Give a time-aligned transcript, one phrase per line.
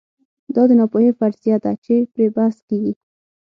[0.53, 2.93] دا د ناپوهۍ فرضیه ده چې پرې بحث کېږي.